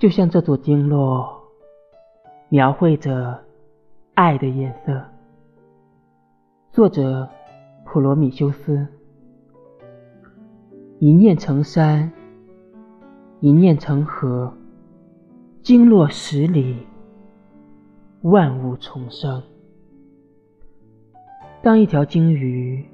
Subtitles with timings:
[0.00, 1.42] 就像这座经络，
[2.48, 3.38] 描绘着
[4.14, 5.04] 爱的颜色。
[6.72, 7.28] 作者
[7.84, 8.88] 普罗米修斯。
[11.00, 12.10] 一念成山，
[13.40, 14.54] 一念成河，
[15.62, 16.86] 经络十里，
[18.22, 19.42] 万物重生。
[21.62, 22.88] 当一条鲸鱼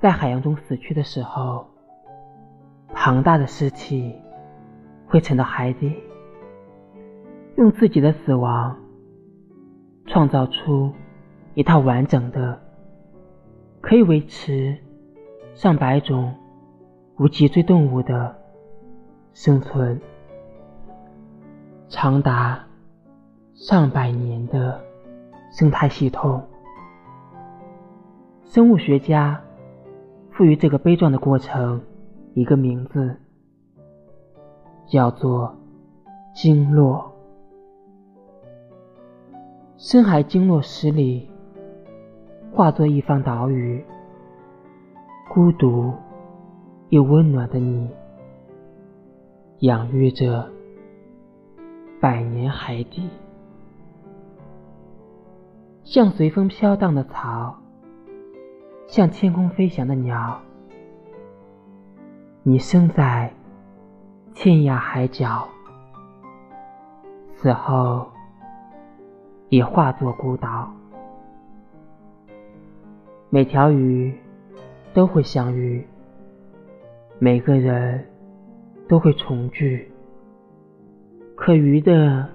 [0.00, 1.64] 在海洋中死去的时候，
[2.92, 4.16] 庞大的尸体
[5.12, 5.92] 会沉到海底，
[7.58, 8.74] 用自己的死亡
[10.06, 10.90] 创造出
[11.52, 12.58] 一套完整的、
[13.82, 14.74] 可以维持
[15.52, 16.34] 上百种
[17.18, 18.34] 无脊椎动物的
[19.34, 20.00] 生存，
[21.90, 22.64] 长达
[23.52, 24.80] 上百年的
[25.50, 26.42] 生态系统。
[28.44, 29.38] 生物学家
[30.30, 31.82] 赋予这个悲壮的过程
[32.32, 33.14] 一个名字，
[34.92, 35.56] 叫做
[36.34, 37.10] 经络。
[39.78, 41.30] 深海经络十里，
[42.52, 43.82] 化作一方岛屿，
[45.32, 45.94] 孤独
[46.90, 47.88] 又温暖的你，
[49.60, 50.46] 养育着
[51.98, 53.08] 百年海底，
[55.84, 57.56] 像随风飘荡的草。
[58.88, 60.38] 像天空飞翔的鸟，
[62.42, 63.32] 你生在
[64.42, 65.48] 天涯海角，
[67.36, 68.04] 死后
[69.50, 70.68] 也化作孤岛。
[73.30, 74.12] 每条鱼
[74.92, 75.86] 都会相遇，
[77.20, 78.04] 每个人
[78.88, 79.88] 都会重聚。
[81.36, 82.28] 可鱼的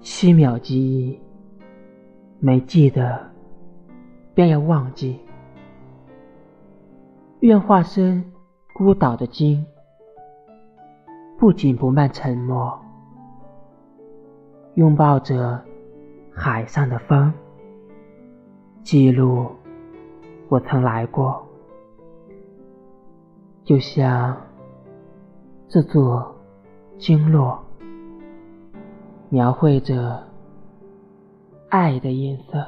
[0.00, 1.20] 七秒记忆，
[2.40, 3.30] 没记得
[4.32, 5.20] 便要忘记。
[7.40, 8.24] 愿化身
[8.72, 9.66] 孤岛的鲸，
[11.42, 12.72] 不紧不慢沉默，
[14.76, 15.60] 拥抱着
[16.32, 17.34] 海上的风，
[18.84, 19.50] 记录
[20.48, 21.44] 我曾来过，
[23.64, 24.36] 就像
[25.66, 26.32] 这座
[26.96, 27.58] 经络，
[29.28, 30.22] 描绘着
[31.70, 32.64] 爱的颜色。